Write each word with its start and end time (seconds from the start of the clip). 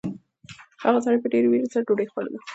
هغه 0.83 0.99
سړي 1.05 1.17
په 1.21 1.27
ډېرې 1.33 1.47
وېرې 1.49 1.67
سره 1.73 1.85
ډوډۍ 1.87 2.05
خوړله. 2.11 2.39